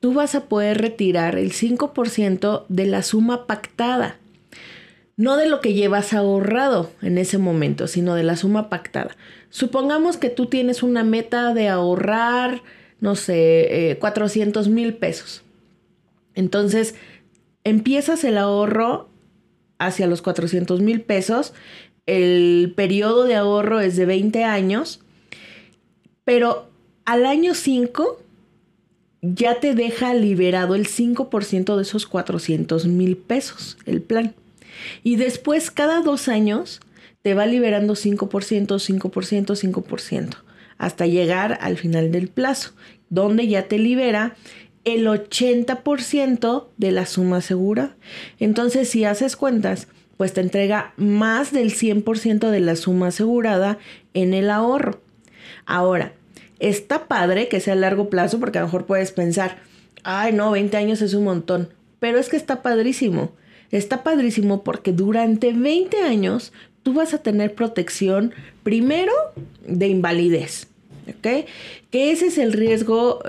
tú 0.01 0.15
vas 0.15 0.35
a 0.35 0.47
poder 0.47 0.79
retirar 0.79 1.37
el 1.37 1.53
5% 1.53 2.65
de 2.69 2.87
la 2.87 3.03
suma 3.03 3.47
pactada. 3.47 4.17
No 5.17 5.37
de 5.37 5.47
lo 5.47 5.61
que 5.61 5.75
llevas 5.75 6.15
ahorrado 6.15 6.91
en 7.03 7.19
ese 7.19 7.37
momento, 7.37 7.87
sino 7.87 8.15
de 8.15 8.23
la 8.23 8.37
suma 8.37 8.71
pactada. 8.71 9.17
Supongamos 9.51 10.17
que 10.17 10.31
tú 10.31 10.47
tienes 10.47 10.83
una 10.83 11.05
meta 11.05 11.53
de 11.53 11.69
ahorrar, 11.69 12.63
no 13.01 13.17
sé, 13.17 13.99
400 14.01 14.67
eh, 14.67 14.71
mil 14.71 14.95
pesos. 14.95 15.43
Entonces, 16.35 16.95
empiezas 17.65 18.25
el 18.25 18.39
ahorro 18.39 19.11
hacia 19.79 20.07
los 20.07 20.23
400 20.23 20.81
mil 20.81 21.03
pesos. 21.03 21.53
El 22.11 22.73
periodo 22.75 23.23
de 23.23 23.37
ahorro 23.37 23.79
es 23.79 23.95
de 23.95 24.05
20 24.05 24.43
años, 24.43 24.99
pero 26.25 26.69
al 27.05 27.25
año 27.25 27.55
5 27.55 28.21
ya 29.23 29.61
te 29.61 29.77
deja 29.77 30.13
liberado 30.15 30.75
el 30.75 30.89
5% 30.89 31.77
de 31.77 31.83
esos 31.83 32.09
400 32.09 32.87
mil 32.89 33.17
pesos, 33.17 33.79
el 33.87 34.03
plan. 34.03 34.35
Y 35.05 35.17
después, 35.17 35.71
cada 35.71 36.01
dos 36.03 36.27
años, 36.27 36.81
te 37.23 37.35
va 37.35 37.47
liberando 37.47 37.95
5%, 37.95 38.19
5%, 38.19 39.73
5%, 39.73 40.37
hasta 40.79 41.07
llegar 41.07 41.59
al 41.61 41.77
final 41.77 42.11
del 42.11 42.27
plazo, 42.27 42.73
donde 43.09 43.47
ya 43.47 43.69
te 43.69 43.79
libera 43.79 44.35
el 44.83 45.07
80% 45.07 46.67
de 46.77 46.91
la 46.91 47.07
suma 47.07 47.41
segura. 47.41 47.95
Entonces, 48.41 48.89
si 48.89 49.05
haces 49.05 49.37
cuentas, 49.37 49.87
pues 50.21 50.35
te 50.35 50.43
entrega 50.43 50.93
más 50.99 51.51
del 51.51 51.73
100% 51.73 52.51
de 52.51 52.61
la 52.61 52.77
suma 52.77 53.07
asegurada 53.07 53.79
en 54.13 54.35
el 54.35 54.51
ahorro. 54.51 55.01
Ahora, 55.65 56.13
está 56.59 57.09
padre 57.09 57.49
que 57.49 57.59
sea 57.59 57.73
a 57.73 57.77
largo 57.77 58.11
plazo 58.11 58.39
porque 58.39 58.59
a 58.59 58.61
lo 58.61 58.67
mejor 58.67 58.85
puedes 58.85 59.13
pensar, 59.13 59.57
ay 60.03 60.35
no, 60.35 60.51
20 60.51 60.77
años 60.77 61.01
es 61.01 61.15
un 61.15 61.25
montón, 61.25 61.71
pero 62.01 62.19
es 62.19 62.29
que 62.29 62.37
está 62.37 62.61
padrísimo. 62.61 63.33
Está 63.71 64.03
padrísimo 64.03 64.63
porque 64.63 64.93
durante 64.93 65.55
20 65.55 66.03
años 66.03 66.53
tú 66.83 66.93
vas 66.93 67.15
a 67.15 67.23
tener 67.23 67.55
protección 67.55 68.35
primero 68.63 69.15
de 69.67 69.89
invalidez, 69.89 70.67
¿ok? 71.09 71.47
Que 71.91 72.11
ese 72.11 72.27
es 72.27 72.37
el 72.37 72.53
riesgo, 72.53 73.21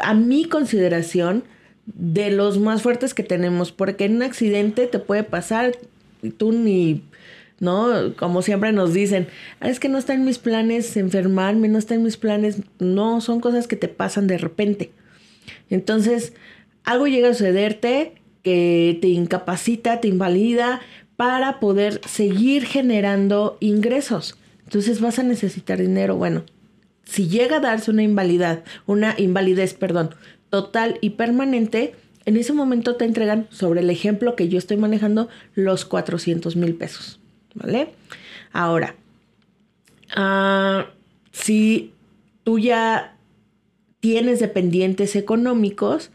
a 0.00 0.14
mi 0.14 0.46
consideración, 0.46 1.44
de 1.84 2.30
los 2.30 2.58
más 2.58 2.80
fuertes 2.80 3.12
que 3.12 3.24
tenemos, 3.24 3.72
porque 3.72 4.06
en 4.06 4.16
un 4.16 4.22
accidente 4.22 4.86
te 4.86 4.98
puede 4.98 5.22
pasar 5.22 5.72
tú 6.36 6.52
ni, 6.52 7.02
¿no? 7.60 8.14
Como 8.16 8.42
siempre 8.42 8.72
nos 8.72 8.92
dicen, 8.92 9.28
ah, 9.60 9.68
es 9.68 9.80
que 9.80 9.88
no 9.88 9.98
está 9.98 10.14
en 10.14 10.24
mis 10.24 10.38
planes 10.38 10.96
enfermarme, 10.96 11.68
no 11.68 11.78
está 11.78 11.94
en 11.94 12.02
mis 12.02 12.16
planes, 12.16 12.62
no, 12.78 13.20
son 13.20 13.40
cosas 13.40 13.66
que 13.66 13.76
te 13.76 13.88
pasan 13.88 14.26
de 14.26 14.38
repente. 14.38 14.90
Entonces, 15.70 16.32
algo 16.84 17.06
llega 17.06 17.28
a 17.28 17.34
sucederte 17.34 18.14
que 18.42 18.98
te 19.00 19.08
incapacita, 19.08 20.00
te 20.00 20.08
invalida, 20.08 20.80
para 21.16 21.58
poder 21.58 22.00
seguir 22.06 22.64
generando 22.64 23.56
ingresos. 23.58 24.36
Entonces 24.64 25.00
vas 25.00 25.18
a 25.18 25.24
necesitar 25.24 25.80
dinero. 25.80 26.14
Bueno, 26.14 26.44
si 27.04 27.26
llega 27.26 27.56
a 27.56 27.60
darse 27.60 27.90
una 27.90 28.04
invalidad, 28.04 28.62
una 28.86 29.14
invalidez, 29.18 29.74
perdón, 29.74 30.14
total 30.48 30.98
y 31.00 31.10
permanente, 31.10 31.94
en 32.28 32.36
ese 32.36 32.52
momento 32.52 32.96
te 32.96 33.06
entregan, 33.06 33.46
sobre 33.48 33.80
el 33.80 33.88
ejemplo 33.88 34.36
que 34.36 34.50
yo 34.50 34.58
estoy 34.58 34.76
manejando, 34.76 35.30
los 35.54 35.86
400 35.86 36.56
mil 36.56 36.74
pesos. 36.74 37.20
¿Vale? 37.54 37.88
Ahora, 38.52 38.96
ah, 40.14 40.88
si 41.32 41.94
tú 42.44 42.58
ya 42.58 43.16
tienes 44.00 44.40
dependientes 44.40 45.16
económicos, 45.16 46.10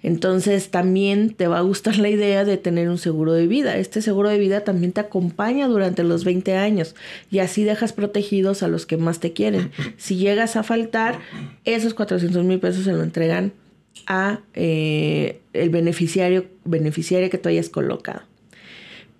entonces 0.00 0.70
también 0.70 1.34
te 1.34 1.48
va 1.48 1.58
a 1.58 1.62
gustar 1.62 1.98
la 1.98 2.08
idea 2.08 2.44
de 2.44 2.56
tener 2.56 2.88
un 2.88 2.98
seguro 2.98 3.32
de 3.32 3.48
vida. 3.48 3.78
Este 3.78 4.00
seguro 4.00 4.28
de 4.28 4.38
vida 4.38 4.62
también 4.62 4.92
te 4.92 5.00
acompaña 5.00 5.66
durante 5.66 6.04
los 6.04 6.22
20 6.22 6.54
años 6.54 6.94
y 7.32 7.40
así 7.40 7.64
dejas 7.64 7.92
protegidos 7.92 8.62
a 8.62 8.68
los 8.68 8.86
que 8.86 8.96
más 8.96 9.18
te 9.18 9.32
quieren. 9.32 9.72
Si 9.96 10.14
llegas 10.18 10.54
a 10.54 10.62
faltar, 10.62 11.18
esos 11.64 11.94
400 11.94 12.44
mil 12.44 12.60
pesos 12.60 12.84
se 12.84 12.92
lo 12.92 13.02
entregan 13.02 13.52
a 14.06 14.40
eh, 14.54 15.40
el 15.52 15.70
beneficiario, 15.70 16.46
beneficiario 16.64 17.30
que 17.30 17.38
tú 17.38 17.48
hayas 17.48 17.68
colocado. 17.68 18.22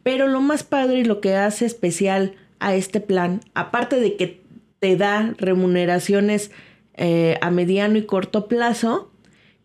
Pero 0.03 0.27
lo 0.27 0.41
más 0.41 0.63
padre 0.63 1.01
y 1.01 1.05
lo 1.05 1.21
que 1.21 1.35
hace 1.35 1.67
especial 1.67 2.35
a 2.61 2.75
este 2.75 3.01
plan, 3.01 3.41
aparte 3.55 4.01
de 4.01 4.17
que 4.17 4.41
te 4.79 4.97
da 4.97 5.35
remuneraciones 5.39 6.51
eh, 6.95 7.39
a 7.41 7.51
mediano 7.51 7.99
y 7.99 8.07
corto 8.07 8.49
plazo, 8.49 9.11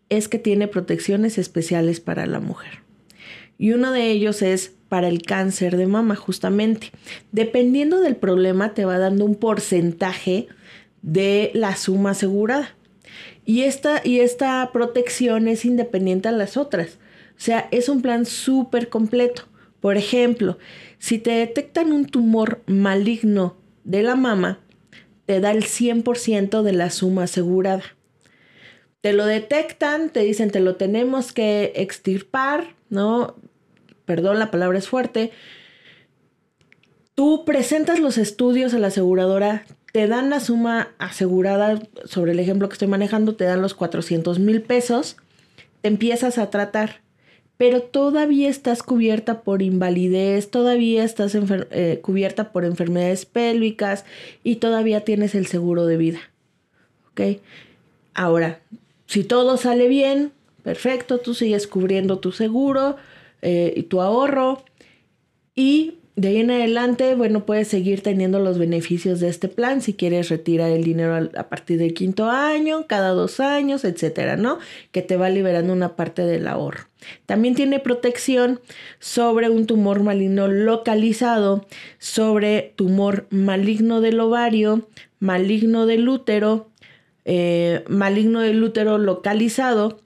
es 0.08 0.28
que 0.28 0.38
tiene 0.38 0.68
protecciones 0.68 1.38
especiales 1.38 2.00
para 2.00 2.26
la 2.26 2.40
mujer. 2.40 2.84
Y 3.58 3.72
uno 3.72 3.92
de 3.92 4.10
ellos 4.10 4.42
es 4.42 4.74
para 4.88 5.08
el 5.08 5.22
cáncer 5.22 5.76
de 5.76 5.86
mama, 5.86 6.16
justamente. 6.16 6.90
Dependiendo 7.32 8.00
del 8.00 8.16
problema, 8.16 8.74
te 8.74 8.84
va 8.84 8.98
dando 8.98 9.24
un 9.24 9.34
porcentaje 9.34 10.48
de 11.02 11.50
la 11.54 11.76
suma 11.76 12.10
asegurada. 12.10 12.74
Y 13.44 13.62
esta, 13.62 14.00
y 14.04 14.20
esta 14.20 14.70
protección 14.72 15.48
es 15.48 15.64
independiente 15.64 16.28
a 16.28 16.32
las 16.32 16.56
otras. 16.56 16.98
O 17.36 17.40
sea, 17.40 17.68
es 17.70 17.88
un 17.88 18.02
plan 18.02 18.26
súper 18.26 18.88
completo. 18.88 19.42
Por 19.80 19.96
ejemplo, 19.96 20.58
si 20.98 21.18
te 21.18 21.32
detectan 21.32 21.92
un 21.92 22.06
tumor 22.06 22.62
maligno 22.66 23.56
de 23.84 24.02
la 24.02 24.14
mama, 24.14 24.60
te 25.26 25.40
da 25.40 25.50
el 25.50 25.64
100% 25.64 26.62
de 26.62 26.72
la 26.72 26.90
suma 26.90 27.24
asegurada. 27.24 27.82
Te 29.00 29.12
lo 29.12 29.26
detectan, 29.26 30.08
te 30.08 30.20
dicen 30.20 30.50
te 30.50 30.60
lo 30.60 30.76
tenemos 30.76 31.32
que 31.32 31.72
extirpar, 31.76 32.74
¿no? 32.88 33.36
Perdón, 34.06 34.38
la 34.38 34.50
palabra 34.50 34.78
es 34.78 34.88
fuerte. 34.88 35.30
Tú 37.14 37.44
presentas 37.44 38.00
los 38.00 38.16
estudios 38.18 38.72
a 38.74 38.78
la 38.78 38.86
aseguradora, 38.86 39.66
te 39.94 40.08
dan 40.08 40.28
la 40.28 40.40
suma 40.40 40.88
asegurada, 40.98 41.80
sobre 42.04 42.32
el 42.32 42.40
ejemplo 42.40 42.68
que 42.68 42.72
estoy 42.72 42.88
manejando, 42.88 43.36
te 43.36 43.44
dan 43.44 43.62
los 43.62 43.74
400 43.74 44.40
mil 44.40 44.60
pesos, 44.60 45.16
te 45.82 45.88
empiezas 45.88 46.36
a 46.38 46.50
tratar, 46.50 47.02
pero 47.58 47.80
todavía 47.80 48.50
estás 48.50 48.82
cubierta 48.82 49.42
por 49.42 49.62
invalidez, 49.62 50.50
todavía 50.50 51.04
estás 51.04 51.36
eh, 51.36 52.00
cubierta 52.02 52.50
por 52.50 52.64
enfermedades 52.64 53.24
pélvicas 53.24 54.04
y 54.42 54.56
todavía 54.56 55.02
tienes 55.02 55.36
el 55.36 55.46
seguro 55.46 55.86
de 55.86 55.96
vida. 55.96 56.18
¿Ok? 57.12 57.40
Ahora, 58.14 58.62
si 59.06 59.22
todo 59.22 59.56
sale 59.56 59.86
bien, 59.86 60.32
perfecto, 60.64 61.18
tú 61.18 61.34
sigues 61.34 61.68
cubriendo 61.68 62.18
tu 62.18 62.32
seguro 62.32 62.96
eh, 63.42 63.72
y 63.76 63.84
tu 63.84 64.00
ahorro 64.00 64.64
y 65.54 65.98
de 66.16 66.28
ahí 66.28 66.36
en 66.36 66.52
adelante, 66.52 67.16
bueno, 67.16 67.44
puedes 67.44 67.66
seguir 67.66 68.02
teniendo 68.02 68.38
los 68.38 68.56
beneficios 68.56 69.18
de 69.18 69.28
este 69.28 69.48
plan 69.48 69.82
si 69.82 69.94
quieres 69.94 70.28
retirar 70.28 70.70
el 70.70 70.84
dinero 70.84 71.28
a 71.36 71.48
partir 71.48 71.78
del 71.78 71.92
quinto 71.92 72.30
año, 72.30 72.86
cada 72.86 73.10
dos 73.10 73.40
años, 73.40 73.84
etcétera, 73.84 74.36
¿no? 74.36 74.58
Que 74.92 75.02
te 75.02 75.16
va 75.16 75.28
liberando 75.28 75.72
una 75.72 75.96
parte 75.96 76.22
del 76.22 76.46
ahorro. 76.46 76.84
También 77.26 77.56
tiene 77.56 77.80
protección 77.80 78.60
sobre 79.00 79.50
un 79.50 79.66
tumor 79.66 80.04
maligno 80.04 80.46
localizado, 80.46 81.66
sobre 81.98 82.72
tumor 82.76 83.26
maligno 83.30 84.00
del 84.00 84.20
ovario, 84.20 84.88
maligno 85.18 85.84
del 85.86 86.08
útero, 86.08 86.68
eh, 87.24 87.82
maligno 87.88 88.40
del 88.40 88.62
útero 88.62 88.98
localizado, 88.98 90.00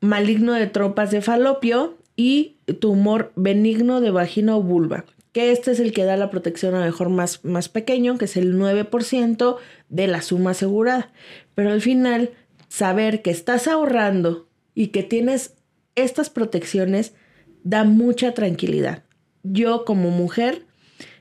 maligno 0.00 0.52
de 0.52 0.68
trompas 0.68 1.10
de 1.10 1.22
falopio 1.22 1.96
y 2.16 2.56
tumor 2.80 3.32
benigno 3.34 4.00
de 4.00 4.10
vagina 4.10 4.56
o 4.56 4.62
vulva, 4.62 5.04
que 5.34 5.52
este 5.52 5.72
es 5.72 5.80
el 5.80 5.92
que 5.92 6.04
da 6.04 6.16
la 6.16 6.30
protección 6.30 6.74
a 6.74 6.78
lo 6.78 6.86
mejor 6.86 7.10
más, 7.10 7.44
más 7.44 7.68
pequeño, 7.68 8.16
que 8.16 8.24
es 8.24 8.38
el 8.38 8.54
9% 8.54 9.56
de 9.90 10.06
la 10.06 10.22
suma 10.22 10.52
asegurada. 10.52 11.12
Pero 11.54 11.70
al 11.70 11.82
final, 11.82 12.30
saber 12.68 13.20
que 13.20 13.30
estás 13.30 13.68
ahorrando 13.68 14.48
y 14.74 14.86
que 14.86 15.02
tienes 15.02 15.54
estas 15.94 16.30
protecciones 16.30 17.12
da 17.64 17.84
mucha 17.84 18.32
tranquilidad. 18.32 19.02
Yo 19.42 19.84
como 19.84 20.08
mujer 20.08 20.62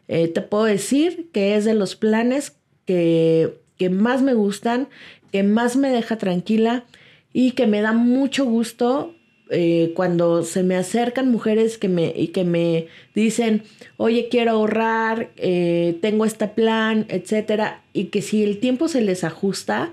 eh, 0.07 0.29
te 0.29 0.41
puedo 0.41 0.63
decir 0.63 1.29
que 1.33 1.57
es 1.57 1.65
de 1.65 1.73
los 1.73 1.97
planes 1.97 2.55
que 2.85 3.61
que 3.77 3.89
más 3.89 4.21
me 4.21 4.33
gustan, 4.33 4.87
que 5.31 5.43
más 5.43 5.75
me 5.75 5.89
deja 5.89 6.17
tranquila 6.17 6.85
y 7.31 7.51
que 7.51 7.67
me 7.67 7.81
da 7.81 7.93
mucho 7.93 8.45
gusto 8.45 9.15
eh, 9.49 9.91
cuando 9.95 10.43
se 10.43 10.63
me 10.63 10.75
acercan 10.75 11.29
mujeres 11.29 11.77
que 11.77 11.89
me, 11.89 12.13
y 12.15 12.29
que 12.29 12.43
me 12.43 12.87
dicen, 13.13 13.63
oye, 13.97 14.29
quiero 14.29 14.51
ahorrar, 14.51 15.31
eh, 15.35 15.97
tengo 16.01 16.25
este 16.25 16.47
plan, 16.47 17.05
etcétera, 17.09 17.83
y 17.91 18.05
que 18.05 18.21
si 18.21 18.43
el 18.43 18.59
tiempo 18.59 18.87
se 18.87 19.01
les 19.01 19.23
ajusta, 19.23 19.91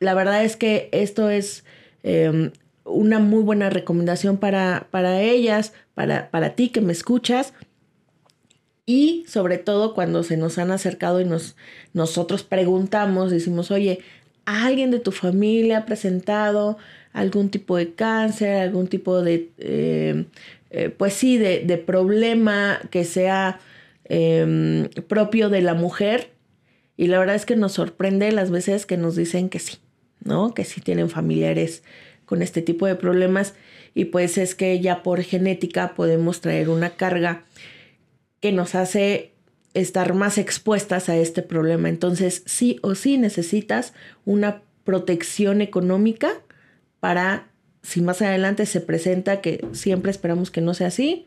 la 0.00 0.14
verdad 0.14 0.44
es 0.44 0.56
que 0.56 0.88
esto 0.92 1.30
es 1.30 1.64
em, 2.02 2.50
una 2.84 3.18
muy 3.20 3.42
buena 3.42 3.70
recomendación 3.70 4.36
para, 4.36 4.88
para 4.90 5.20
ellas, 5.22 5.72
para, 5.94 6.30
para 6.30 6.54
ti 6.54 6.70
que 6.70 6.80
me 6.80 6.92
escuchas. 6.92 7.54
Y 8.84 9.24
sobre 9.28 9.58
todo 9.58 9.94
cuando 9.94 10.24
se 10.24 10.36
nos 10.36 10.58
han 10.58 10.72
acercado 10.72 11.20
y 11.20 11.24
nos, 11.24 11.54
nosotros 11.92 12.42
preguntamos, 12.42 13.30
decimos, 13.30 13.70
oye, 13.70 14.00
¿alguien 14.44 14.90
de 14.90 14.98
tu 14.98 15.12
familia 15.12 15.78
ha 15.78 15.86
presentado 15.86 16.78
algún 17.12 17.50
tipo 17.50 17.76
de 17.76 17.94
cáncer, 17.94 18.60
algún 18.60 18.88
tipo 18.88 19.22
de, 19.22 19.50
eh, 19.58 20.24
eh, 20.70 20.90
pues 20.90 21.14
sí, 21.14 21.38
de, 21.38 21.60
de, 21.60 21.76
problema 21.76 22.80
que 22.90 23.04
sea 23.04 23.60
eh, 24.04 24.88
propio 25.08 25.48
de 25.48 25.62
la 25.62 25.74
mujer? 25.74 26.30
Y 26.96 27.06
la 27.06 27.18
verdad 27.18 27.36
es 27.36 27.46
que 27.46 27.56
nos 27.56 27.72
sorprende 27.72 28.30
las 28.32 28.50
veces 28.50 28.86
que 28.86 28.96
nos 28.96 29.16
dicen 29.16 29.48
que 29.48 29.58
sí, 29.58 29.78
¿no? 30.22 30.52
Que 30.54 30.64
sí 30.64 30.80
tienen 30.80 31.08
familiares 31.08 31.82
con 32.26 32.42
este 32.42 32.62
tipo 32.62 32.86
de 32.86 32.94
problemas 32.94 33.54
y 33.94 34.06
pues 34.06 34.38
es 34.38 34.54
que 34.54 34.80
ya 34.80 35.02
por 35.02 35.22
genética 35.22 35.94
podemos 35.94 36.40
traer 36.40 36.68
una 36.68 36.90
carga 36.90 37.44
que 38.40 38.52
nos 38.52 38.74
hace 38.74 39.32
estar 39.74 40.14
más 40.14 40.38
expuestas 40.38 41.08
a 41.08 41.16
este 41.16 41.42
problema. 41.42 41.88
Entonces, 41.88 42.42
sí 42.46 42.78
o 42.82 42.94
sí 42.94 43.18
necesitas 43.18 43.92
una 44.24 44.62
protección 44.84 45.60
económica 45.60 46.42
para, 47.00 47.50
si 47.82 48.00
más 48.02 48.22
adelante 48.22 48.66
se 48.66 48.80
presenta, 48.80 49.40
que 49.40 49.66
siempre 49.72 50.10
esperamos 50.10 50.50
que 50.50 50.60
no 50.60 50.74
sea 50.74 50.88
así, 50.88 51.26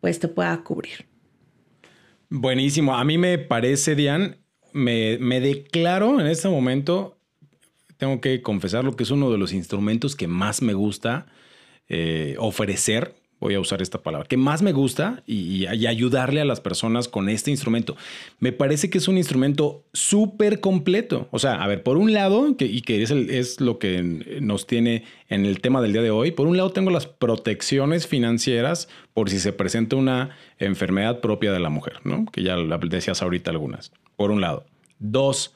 pues 0.00 0.20
te 0.20 0.28
pueda 0.28 0.56
cubrir. 0.62 1.06
Buenísimo. 2.28 2.96
A 2.96 3.04
mí 3.04 3.18
me 3.18 3.38
parece, 3.38 3.94
Diane, 3.94 4.38
me, 4.72 5.18
me 5.18 5.40
declaro 5.40 6.20
en 6.20 6.26
este 6.26 6.48
momento, 6.48 7.18
tengo 7.96 8.20
que 8.20 8.42
confesar 8.42 8.84
lo 8.84 8.96
que 8.96 9.04
es 9.04 9.10
uno 9.10 9.30
de 9.30 9.38
los 9.38 9.52
instrumentos 9.52 10.16
que 10.16 10.26
más 10.26 10.60
me 10.60 10.74
gusta 10.74 11.26
eh, 11.88 12.34
ofrecer 12.38 13.14
voy 13.40 13.54
a 13.54 13.60
usar 13.60 13.82
esta 13.82 14.02
palabra, 14.02 14.26
que 14.26 14.36
más 14.36 14.62
me 14.62 14.72
gusta 14.72 15.22
y, 15.26 15.66
ayudarle 15.66 16.40
a 16.40 16.44
las 16.44 16.60
personas 16.60 17.08
con 17.08 17.28
este 17.28 17.50
instrumento. 17.50 17.96
Me 18.40 18.52
parece 18.52 18.90
que 18.90 18.98
es 18.98 19.08
un 19.08 19.18
instrumento 19.18 19.84
súper 19.92 20.60
completo. 20.60 21.28
O 21.30 21.38
sea, 21.38 21.62
a 21.62 21.66
ver, 21.66 21.82
por 21.82 21.96
un 21.96 22.12
lado, 22.12 22.54
y 22.58 22.82
que 22.82 23.02
es, 23.02 23.10
es 23.10 23.60
lo 23.60 23.78
que 23.78 24.02
nos 24.40 24.66
tiene 24.66 25.04
en 25.28 25.44
el 25.44 25.60
tema 25.60 25.82
del 25.82 25.92
día 25.92 26.02
de 26.02 26.10
hoy, 26.10 26.30
por 26.30 26.46
un 26.46 26.56
lado 26.56 26.70
tengo 26.70 26.90
las 26.90 27.06
protecciones 27.06 28.06
financieras 28.06 28.88
por 29.12 29.30
si 29.30 29.38
se 29.38 29.52
presenta 29.52 29.96
una 29.96 30.30
enfermedad 30.58 31.20
propia 31.20 31.52
de 31.52 31.60
la 31.60 31.68
mujer, 31.68 32.00
¿no? 32.04 32.26
Que 32.26 32.42
ya 32.42 32.56
decías 32.56 33.22
ahorita 33.22 33.50
algunas. 33.50 33.92
Por 34.16 34.30
un 34.30 34.40
lado. 34.40 34.64
Dos, 34.98 35.54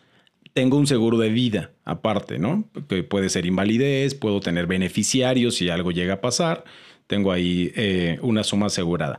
tengo 0.53 0.77
un 0.77 0.87
seguro 0.87 1.19
de 1.19 1.31
vida 1.31 1.71
aparte, 1.85 2.39
¿no? 2.39 2.69
Que 2.89 3.03
puede 3.03 3.31
ser 3.31 3.47
invalidez, 3.47 4.15
puedo 4.15 4.41
tener 4.41 4.67
beneficiarios 4.67 5.57
si 5.57 5.71
algo 5.71 5.93
llega 5.93 6.15
a 6.15 6.21
pasar 6.21 6.65
tengo 7.11 7.33
ahí 7.33 7.73
eh, 7.75 8.21
una 8.23 8.45
suma 8.45 8.67
asegurada. 8.67 9.19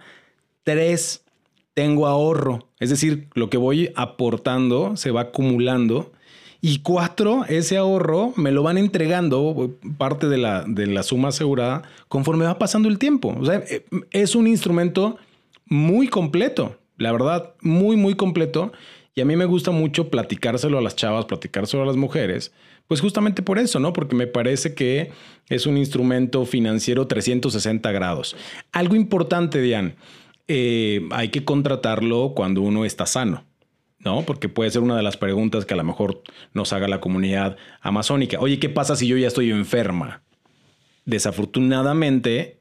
Tres, 0.64 1.26
tengo 1.74 2.08
ahorro, 2.08 2.70
es 2.80 2.90
decir, 2.90 3.28
lo 3.34 3.50
que 3.50 3.58
voy 3.58 3.92
aportando 3.96 4.96
se 4.96 5.12
va 5.12 5.22
acumulando. 5.22 6.14
Y 6.62 6.80
cuatro, 6.80 7.44
ese 7.50 7.76
ahorro 7.76 8.34
me 8.38 8.52
lo 8.52 8.64
van 8.64 8.78
entregando 8.78 9.78
parte 9.98 10.30
de 10.30 10.38
la, 10.38 10.64
de 10.66 10.88
la 10.88 11.04
suma 11.04 11.30
asegurada 11.30 11.82
conforme 12.08 12.46
va 12.46 12.58
pasando 12.58 12.88
el 12.88 12.98
tiempo. 12.98 13.36
O 13.38 13.46
sea, 13.46 13.62
eh, 13.70 13.84
es 14.12 14.36
un 14.36 14.48
instrumento 14.48 15.18
muy 15.66 16.08
completo, 16.08 16.78
la 16.98 17.12
verdad, 17.12 17.56
muy, 17.62 17.98
muy 17.98 18.16
completo. 18.16 18.72
Y 19.16 19.20
a 19.20 19.26
mí 19.26 19.36
me 19.36 19.46
gusta 19.46 19.72
mucho 19.72 20.10
platicárselo 20.10 20.78
a 20.78 20.82
las 20.82 20.96
chavas, 20.96 21.26
platicárselo 21.26 21.84
a 21.84 21.88
las 21.88 21.98
mujeres, 21.98 22.54
pues 22.92 23.00
justamente 23.00 23.42
por 23.42 23.58
eso, 23.58 23.80
¿no? 23.80 23.94
Porque 23.94 24.18
me 24.18 24.28
parece 24.28 24.76
que 24.76 25.12
es 25.48 25.66
un 25.66 25.78
instrumento 25.78 26.46
financiero 26.46 27.08
360 27.08 27.90
grados. 27.94 28.36
Algo 28.74 28.98
importante, 28.98 29.62
Diane, 29.62 29.96
eh, 30.50 31.08
hay 31.12 31.30
que 31.30 31.46
contratarlo 31.46 32.34
cuando 32.36 32.62
uno 32.62 32.84
está 32.84 33.06
sano. 33.06 33.46
¿no? 34.00 34.24
Porque 34.24 34.50
puede 34.50 34.72
ser 34.72 34.82
una 34.82 34.98
de 34.98 35.04
las 35.04 35.16
preguntas 35.16 35.66
que 35.66 35.74
a 35.74 35.78
lo 35.78 35.86
mejor 35.86 36.22
nos 36.54 36.74
haga 36.74 36.90
la 36.90 37.00
comunidad 37.00 37.56
amazónica. 37.80 38.42
Oye, 38.42 38.60
¿qué 38.60 38.68
pasa 38.68 38.98
si 38.98 39.08
yo 39.08 39.16
ya 39.16 39.30
estoy 39.30 39.52
enferma? 39.52 40.22
Desafortunadamente, 41.06 42.60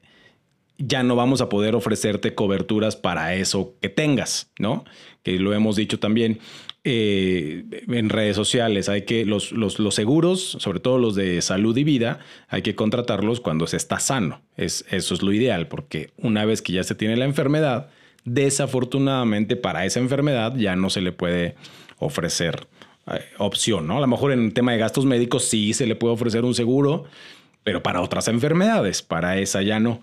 ya 0.83 1.03
no 1.03 1.15
vamos 1.15 1.41
a 1.41 1.49
poder 1.49 1.75
ofrecerte 1.75 2.35
coberturas 2.35 2.95
para 2.95 3.35
eso 3.35 3.75
que 3.81 3.89
tengas, 3.89 4.51
¿no? 4.59 4.85
Que 5.23 5.39
lo 5.39 5.53
hemos 5.53 5.75
dicho 5.75 5.99
también. 5.99 6.39
Eh, 6.83 7.63
en 7.89 8.09
redes 8.09 8.35
sociales. 8.35 8.89
Hay 8.89 9.03
que 9.03 9.23
los, 9.23 9.51
los, 9.51 9.93
seguros, 9.93 10.57
sobre 10.59 10.79
todo 10.79 10.97
los 10.97 11.13
de 11.13 11.39
salud 11.43 11.77
y 11.77 11.83
vida, 11.83 12.17
hay 12.47 12.63
que 12.63 12.73
contratarlos 12.73 13.39
cuando 13.39 13.67
se 13.67 13.77
está 13.77 13.99
sano. 13.99 14.41
Es, 14.57 14.83
eso 14.89 15.13
es 15.13 15.21
lo 15.21 15.31
ideal, 15.31 15.67
porque 15.67 16.09
una 16.17 16.43
vez 16.43 16.63
que 16.63 16.73
ya 16.73 16.83
se 16.83 16.95
tiene 16.95 17.17
la 17.17 17.25
enfermedad, 17.25 17.91
desafortunadamente 18.25 19.55
para 19.57 19.85
esa 19.85 19.99
enfermedad 19.99 20.55
ya 20.55 20.75
no 20.75 20.89
se 20.89 21.01
le 21.01 21.11
puede 21.11 21.53
ofrecer 21.99 22.67
eh, 23.07 23.19
opción, 23.37 23.87
¿no? 23.87 23.97
A 23.97 24.01
lo 24.01 24.07
mejor 24.07 24.31
en 24.31 24.43
el 24.43 24.53
tema 24.53 24.71
de 24.71 24.79
gastos 24.79 25.05
médicos 25.05 25.45
sí 25.45 25.73
se 25.73 25.85
le 25.85 25.95
puede 25.95 26.13
ofrecer 26.13 26.45
un 26.45 26.55
seguro, 26.55 27.05
pero 27.63 27.83
para 27.83 28.01
otras 28.01 28.27
enfermedades, 28.27 29.01
para 29.01 29.37
esa 29.37 29.61
ya 29.61 29.79
no. 29.79 30.01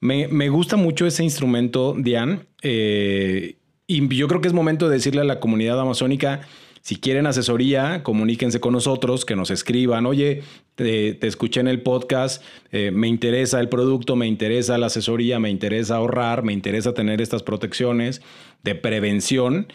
Me, 0.00 0.28
me 0.28 0.48
gusta 0.48 0.76
mucho 0.76 1.06
ese 1.06 1.24
instrumento, 1.24 1.94
Diane. 1.96 2.40
Eh, 2.62 3.56
y 3.86 4.14
yo 4.14 4.28
creo 4.28 4.40
que 4.40 4.48
es 4.48 4.54
momento 4.54 4.88
de 4.88 4.96
decirle 4.96 5.22
a 5.22 5.24
la 5.24 5.40
comunidad 5.40 5.80
amazónica, 5.80 6.42
si 6.82 6.96
quieren 6.96 7.26
asesoría, 7.26 8.02
comuníquense 8.02 8.60
con 8.60 8.72
nosotros, 8.72 9.24
que 9.24 9.36
nos 9.36 9.50
escriban, 9.50 10.06
oye, 10.06 10.42
te, 10.74 11.26
escuché 11.26 11.60
en 11.60 11.68
el 11.68 11.82
podcast, 11.82 12.42
eh, 12.72 12.90
me 12.92 13.08
interesa 13.08 13.60
el 13.60 13.68
producto, 13.68 14.16
me 14.16 14.26
interesa 14.26 14.78
la 14.78 14.86
asesoría, 14.86 15.38
me 15.38 15.50
interesa 15.50 15.96
ahorrar, 15.96 16.42
me 16.42 16.52
interesa 16.52 16.94
tener 16.94 17.20
estas 17.20 17.42
protecciones 17.42 18.22
de 18.62 18.74
prevención. 18.74 19.66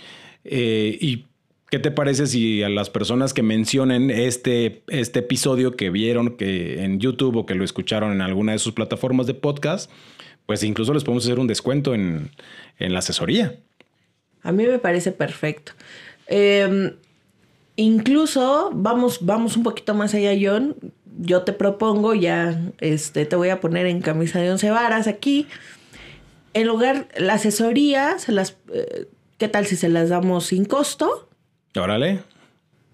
Eh, 0.44 0.98
y 1.00 1.26
¿Qué 1.74 1.80
te 1.80 1.90
parece 1.90 2.28
si 2.28 2.62
a 2.62 2.70
las 2.70 2.92
personas 2.92 3.34
que 3.34 3.42
mencionen 3.42 4.12
este, 4.12 4.84
este 4.90 5.22
episodio 5.22 5.76
que 5.76 5.90
vieron 5.90 6.38
que 6.38 6.84
en 6.84 7.00
YouTube 7.00 7.36
o 7.36 7.46
que 7.48 7.56
lo 7.56 7.64
escucharon 7.64 8.12
en 8.12 8.22
alguna 8.22 8.52
de 8.52 8.60
sus 8.60 8.74
plataformas 8.74 9.26
de 9.26 9.34
podcast, 9.34 9.90
pues 10.46 10.62
incluso 10.62 10.94
les 10.94 11.04
podemos 11.04 11.26
hacer 11.26 11.40
un 11.40 11.48
descuento 11.48 11.96
en, 11.96 12.30
en 12.78 12.94
la 12.94 13.00
asesoría? 13.00 13.56
A 14.44 14.52
mí 14.52 14.68
me 14.68 14.78
parece 14.78 15.12
perfecto. 15.12 15.72
Em, 16.28 16.94
incluso 17.76 18.70
vamos, 18.72 19.26
vamos 19.26 19.58
un 19.58 19.64
poquito 19.64 19.96
más 19.96 20.14
allá, 20.14 20.34
John. 20.40 20.76
Yo 21.18 21.42
te 21.42 21.54
propongo, 21.54 22.14
ya 22.14 22.62
este, 22.82 23.26
te 23.26 23.36
voy 23.36 23.50
a 23.50 23.60
poner 23.60 23.88
en 23.88 24.02
camisa 24.02 24.40
de 24.40 24.52
once 24.52 24.70
varas 24.70 25.08
aquí. 25.08 25.48
En 26.54 26.68
lugar, 26.68 27.08
la 27.18 27.34
asesoría, 27.34 28.20
se 28.20 28.32
las, 28.32 28.58
eh, 28.72 29.08
¿qué 29.40 29.48
tal 29.48 29.66
si 29.66 29.76
se 29.76 29.90
las 29.90 30.10
damos 30.10 30.46
sin 30.46 30.66
costo? 30.66 31.30
Órale. 31.76 32.22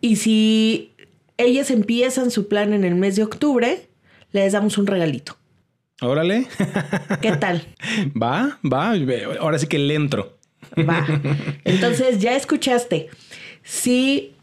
Y 0.01 0.15
si 0.15 0.93
ellas 1.37 1.71
empiezan 1.71 2.31
su 2.31 2.47
plan 2.47 2.73
en 2.73 2.83
el 2.83 2.95
mes 2.95 3.15
de 3.15 3.23
octubre, 3.23 3.87
les 4.31 4.53
damos 4.53 4.77
un 4.77 4.87
regalito. 4.87 5.37
Órale. 6.01 6.47
¿Qué 7.21 7.35
tal? 7.35 7.63
Va, 8.21 8.59
va. 8.63 8.93
Ahora 9.39 9.59
sí 9.59 9.67
que 9.67 9.79
le 9.79 9.95
entro. 9.95 10.37
Va. 10.77 11.05
Entonces, 11.65 12.19
ya 12.19 12.35
escuchaste. 12.35 13.09
Si 13.63 14.33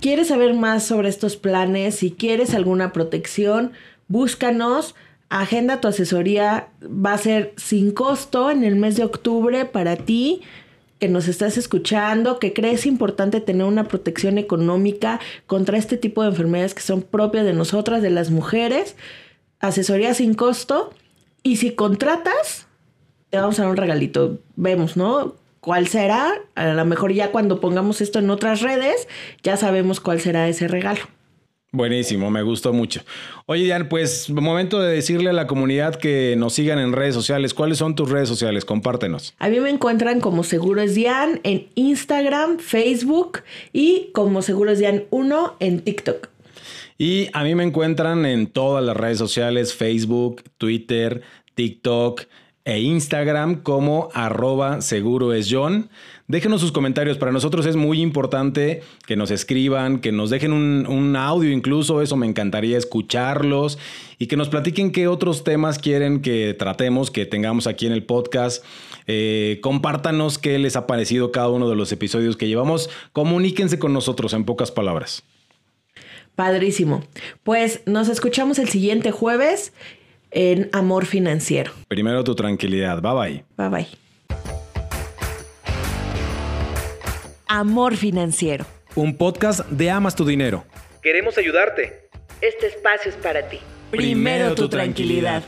quieres 0.00 0.28
saber 0.28 0.54
más 0.54 0.84
sobre 0.84 1.10
estos 1.10 1.36
planes, 1.36 1.96
si 1.96 2.10
quieres 2.10 2.54
alguna 2.54 2.92
protección, 2.92 3.72
búscanos. 4.08 4.94
Agenda 5.28 5.80
tu 5.80 5.88
asesoría. 5.88 6.68
Va 6.82 7.12
a 7.12 7.18
ser 7.18 7.52
sin 7.56 7.90
costo 7.90 8.50
en 8.50 8.64
el 8.64 8.76
mes 8.76 8.96
de 8.96 9.04
octubre 9.04 9.66
para 9.66 9.96
ti 9.96 10.40
que 10.98 11.08
nos 11.08 11.28
estás 11.28 11.58
escuchando, 11.58 12.38
que 12.38 12.52
crees 12.52 12.86
importante 12.86 13.40
tener 13.40 13.66
una 13.66 13.88
protección 13.88 14.38
económica 14.38 15.20
contra 15.46 15.78
este 15.78 15.96
tipo 15.96 16.22
de 16.22 16.28
enfermedades 16.28 16.74
que 16.74 16.82
son 16.82 17.02
propias 17.02 17.44
de 17.44 17.52
nosotras, 17.52 18.02
de 18.02 18.10
las 18.10 18.30
mujeres. 18.30 18.96
Asesoría 19.60 20.14
sin 20.14 20.34
costo. 20.34 20.92
Y 21.42 21.56
si 21.56 21.72
contratas, 21.72 22.66
te 23.30 23.38
vamos 23.38 23.58
a 23.58 23.62
dar 23.62 23.70
un 23.70 23.76
regalito. 23.76 24.38
Vemos, 24.56 24.96
¿no? 24.96 25.34
cuál 25.64 25.88
será. 25.88 26.34
A 26.54 26.66
lo 26.74 26.84
mejor 26.84 27.12
ya 27.12 27.32
cuando 27.32 27.58
pongamos 27.58 28.02
esto 28.02 28.18
en 28.18 28.28
otras 28.28 28.60
redes, 28.60 29.08
ya 29.42 29.56
sabemos 29.56 29.98
cuál 29.98 30.20
será 30.20 30.46
ese 30.46 30.68
regalo. 30.68 31.00
Buenísimo, 31.74 32.30
me 32.30 32.42
gustó 32.42 32.72
mucho. 32.72 33.00
Oye, 33.46 33.64
Diane, 33.64 33.86
pues 33.86 34.30
momento 34.30 34.80
de 34.80 34.94
decirle 34.94 35.30
a 35.30 35.32
la 35.32 35.48
comunidad 35.48 35.96
que 35.96 36.36
nos 36.38 36.52
sigan 36.52 36.78
en 36.78 36.92
redes 36.92 37.16
sociales. 37.16 37.52
¿Cuáles 37.52 37.78
son 37.78 37.96
tus 37.96 38.10
redes 38.10 38.28
sociales? 38.28 38.64
Compártenos. 38.64 39.34
A 39.40 39.48
mí 39.48 39.58
me 39.58 39.70
encuentran 39.70 40.20
como 40.20 40.44
Seguros 40.44 40.94
Dian 40.94 41.40
en 41.42 41.66
Instagram, 41.74 42.60
Facebook 42.60 43.40
y 43.72 44.10
como 44.12 44.40
Seguros 44.40 44.78
Dian 44.78 45.02
1 45.10 45.56
en 45.58 45.80
TikTok. 45.80 46.28
Y 46.96 47.28
a 47.32 47.42
mí 47.42 47.56
me 47.56 47.64
encuentran 47.64 48.24
en 48.24 48.46
todas 48.46 48.84
las 48.84 48.96
redes 48.96 49.18
sociales, 49.18 49.74
Facebook, 49.74 50.44
Twitter, 50.58 51.22
TikTok 51.56 52.22
e 52.64 52.78
Instagram 52.82 53.62
como 53.62 54.10
arroba 54.14 54.80
seguro 54.80 55.32
es 55.32 55.48
John. 55.50 55.90
Déjenos 56.26 56.62
sus 56.62 56.72
comentarios. 56.72 57.18
Para 57.18 57.32
nosotros 57.32 57.66
es 57.66 57.76
muy 57.76 58.00
importante 58.00 58.82
que 59.06 59.14
nos 59.14 59.30
escriban, 59.30 59.98
que 60.00 60.10
nos 60.10 60.30
dejen 60.30 60.52
un, 60.52 61.16
audio 61.16 61.50
incluso. 61.50 62.00
Eso 62.00 62.16
me 62.16 62.26
encantaría 62.26 62.78
escucharlos 62.78 63.78
y 64.18 64.26
que 64.26 64.36
nos 64.36 64.48
platiquen 64.48 64.90
qué 64.90 65.06
otros 65.06 65.44
temas 65.44 65.78
quieren 65.78 66.22
que 66.22 66.54
tratemos, 66.58 67.10
que 67.10 67.26
tengamos 67.26 67.66
aquí 67.66 67.86
en 67.86 67.92
el 67.92 68.04
podcast. 68.04 68.64
Eh, 69.06 69.58
compártanos 69.62 70.38
qué 70.38 70.58
les 70.58 70.76
ha 70.76 70.86
parecido 70.86 71.30
cada 71.30 71.50
uno 71.50 71.68
de 71.68 71.76
los 71.76 71.92
episodios 71.92 72.36
que 72.38 72.48
llevamos. 72.48 72.88
Comuníquense 73.12 73.78
con 73.78 73.92
nosotros 73.92 74.32
en 74.32 74.44
pocas 74.44 74.70
palabras. 74.70 75.22
Padrísimo. 76.34 77.04
Pues 77.42 77.82
nos 77.84 78.08
escuchamos 78.08 78.58
el 78.58 78.68
siguiente 78.70 79.10
jueves 79.10 79.74
en 80.30 80.70
Amor 80.72 81.04
Financiero. 81.04 81.72
Primero 81.88 82.24
tu 82.24 82.34
tranquilidad. 82.34 83.02
Bye 83.02 83.12
bye. 83.12 83.44
Bye 83.56 83.68
bye. 83.68 84.03
Amor 87.56 87.96
Financiero. 87.96 88.66
Un 88.96 89.16
podcast 89.16 89.60
de 89.68 89.88
Amas 89.88 90.16
tu 90.16 90.24
Dinero. 90.24 90.64
Queremos 91.00 91.38
ayudarte. 91.38 92.08
Este 92.40 92.66
espacio 92.66 93.12
es 93.12 93.16
para 93.16 93.48
ti. 93.48 93.60
Primero, 93.92 94.56
tu 94.56 94.68
tranquilidad. 94.68 95.44